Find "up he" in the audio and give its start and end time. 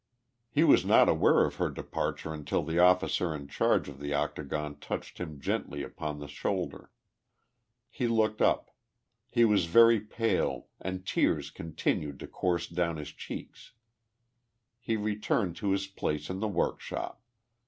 8.41-9.45